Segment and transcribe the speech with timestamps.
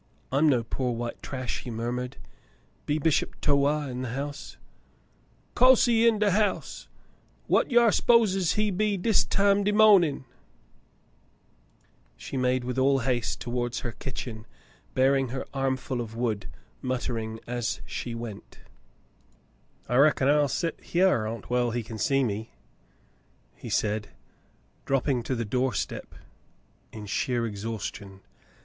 [0.31, 2.17] "I'm no poor white trash," he murmured.
[2.87, 4.57] "Be Bishop Towah in the house ?*'
[5.53, 6.87] "Co'se he in de haouse.
[7.47, 10.25] Whar yo s'poses he be dis time de mawnin'?"
[12.17, 14.47] She made with all haste toward her kitchen,
[14.95, 16.47] bearing her armful of wood,
[16.81, 18.61] muttering as she went.
[19.87, 22.55] "I reckon I'll set hyar ontwell he kin see me,"
[23.53, 24.07] he said,
[24.85, 26.15] dropping to the doorstep
[26.91, 28.21] in sheer exhaustion.